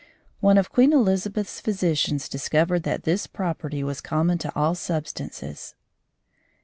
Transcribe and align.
One 0.39 0.57
of 0.57 0.71
Queen 0.71 0.93
Elizabeth's 0.93 1.59
physicians 1.61 2.27
discovered 2.27 2.81
that 2.81 3.03
this 3.03 3.27
property 3.27 3.83
was 3.83 4.01
common 4.01 4.39
to 4.39 4.51
all 4.55 4.73
substances. 4.73 5.75